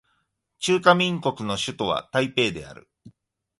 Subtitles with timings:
[0.57, 2.89] 中華民国の首都は台北である